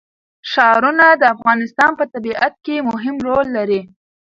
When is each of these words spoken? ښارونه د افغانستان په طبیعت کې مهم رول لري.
ښارونه 0.51 1.05
د 1.21 1.23
افغانستان 1.35 1.91
په 1.99 2.05
طبیعت 2.13 2.53
کې 2.65 2.85
مهم 2.89 3.15
رول 3.27 3.45
لري. 3.57 3.81